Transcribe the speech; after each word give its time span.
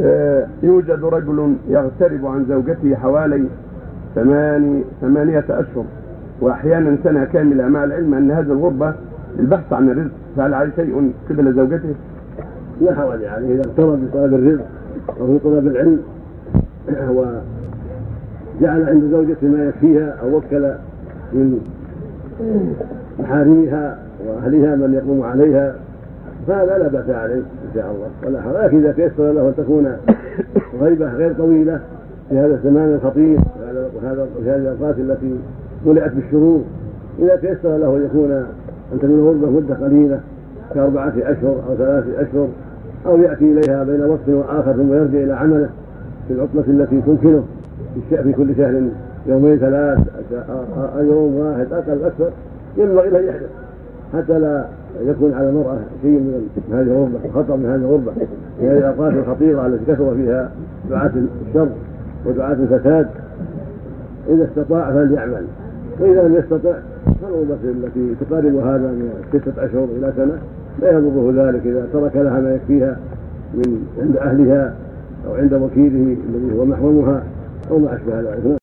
آه، 0.00 0.46
يوجد 0.62 1.04
رجل 1.04 1.54
يغترب 1.68 2.26
عن 2.26 2.44
زوجته 2.48 2.94
حوالي 2.94 3.44
ثماني 4.14 4.82
ثمانية 5.00 5.44
أشهر 5.50 5.84
وأحيانا 6.40 6.96
سنة 7.04 7.24
كاملة. 7.24 7.68
مع 7.68 7.84
العلم 7.84 8.14
أن 8.14 8.30
هذه 8.30 8.52
الغربة 8.52 8.94
البحث 9.38 9.72
عن 9.72 9.90
الرزق 9.90 10.10
فهل 10.36 10.54
عليه 10.54 10.70
شيء 10.76 11.12
قبل 11.30 11.54
زوجته؟ 11.54 11.94
لا 12.80 12.94
حرج 12.94 13.24
عليه. 13.24 13.54
إذا 13.54 13.60
اقترب 13.60 13.98
بطلب 14.04 14.34
الرزق 14.34 14.64
أو 15.20 15.26
في 15.26 15.38
طلب 15.44 15.66
العلم 15.66 16.00
وجعل 17.10 18.88
عند 18.88 19.04
زوجته 19.10 19.48
ما 19.48 19.64
يكفيها 19.64 20.16
أو 20.22 20.36
وكل 20.36 20.72
من 21.32 21.60
محارمها 23.20 23.98
وأهلها 24.26 24.76
من 24.76 24.94
يقوم 24.94 25.22
عليها. 25.22 25.74
فهذا 26.46 26.78
لا 26.78 26.88
بأس 26.88 27.10
عليه 27.10 27.34
إن 27.34 27.74
شاء 27.74 27.94
الله. 27.94 28.08
ولا 28.26 28.42
حرج 28.42 28.64
لكن 28.64 28.78
إذا 28.78 28.92
تيسر 28.92 29.32
له 29.32 29.48
أن 29.48 29.54
تكون 29.56 29.96
غيبة 30.80 31.14
غير 31.14 31.34
طويلة 31.34 31.80
في 32.28 32.38
هذا 32.38 32.54
الزمان 32.54 32.94
الخطير 32.94 33.38
وهذا 33.94 34.26
في 34.42 34.50
هذه 34.50 34.56
الأوقات 34.56 34.98
التي 34.98 35.36
ملئت 35.86 36.12
بالشرور 36.12 36.62
إذا 37.18 37.36
تيسر 37.36 37.76
له 37.76 37.96
أن 37.96 38.04
يكون 38.04 38.30
أن 38.92 38.98
تكون 38.98 39.20
غربه 39.20 39.50
مدة 39.50 39.74
قليلة 39.74 40.20
كأربعة 40.74 41.12
أشهر 41.16 41.62
أو 41.68 41.76
ثلاثة 41.76 42.22
أشهر 42.22 42.48
أو 43.06 43.18
يأتي 43.18 43.52
إليها 43.52 43.84
بين 43.84 44.04
وقت 44.04 44.28
وآخر 44.28 44.72
ثم 44.72 44.92
يرجع 44.92 45.18
إلى 45.18 45.32
عمله 45.32 45.68
في 46.28 46.34
العطلة 46.34 46.64
التي 46.68 47.00
تمكنه 47.00 47.44
في 48.10 48.32
كل 48.32 48.56
شهر 48.56 48.82
يومين 49.26 49.58
ثلاث 49.58 49.98
يوم 50.98 51.34
واحد 51.34 51.72
أقل 51.72 52.04
أكثر 52.04 52.30
ينبغي 52.76 53.10
له 53.10 53.18
يحدث. 53.18 53.48
حتى 54.12 54.38
لا 54.38 54.64
يكون 55.06 55.32
على 55.34 55.48
المرأة 55.48 55.78
شيء 56.02 56.10
من 56.10 56.48
هذه 56.72 56.82
الغربة 56.82 57.18
خطر 57.34 57.56
من 57.56 57.66
هذه 57.66 57.80
الغربة. 57.80 58.12
في 58.60 58.68
هذه 58.68 58.78
الأوقات 58.78 59.12
الخطيرة 59.12 59.66
التي 59.66 59.84
كثر 59.92 60.14
فيها 60.14 60.50
دعاة 60.90 61.12
الشر 61.48 61.68
ودعاة 62.26 62.52
الفساد 62.52 63.08
إذا 64.28 64.44
استطاع 64.44 64.92
فليعمل. 64.92 65.44
وإذا 66.00 66.28
لم 66.28 66.34
يستطع 66.34 66.74
فالغربة 67.22 67.56
التي 67.64 68.14
تقارب 68.20 68.54
هذا 68.56 68.86
من 68.92 69.10
ستة 69.32 69.64
أشهر 69.64 69.84
إلى 69.84 70.12
سنة 70.16 70.38
لا 70.80 70.98
يضره 70.98 71.48
ذلك 71.48 71.66
إذا 71.66 71.86
ترك 71.92 72.16
لها 72.16 72.40
ما 72.40 72.54
يكفيها 72.54 72.96
من 73.54 73.86
عند 74.02 74.16
أهلها 74.16 74.74
أو 75.28 75.34
عند 75.34 75.54
وكيله 75.54 76.16
الذي 76.28 76.58
هو 76.58 76.64
محرمها 76.64 77.22
أو 77.70 77.78
ما 77.78 77.96
أشبه 77.96 78.20
ذلك. 78.20 78.42